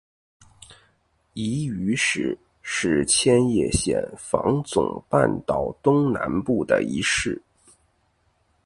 [1.33, 7.39] 夷隅市是千叶县房总半岛东南部的一市。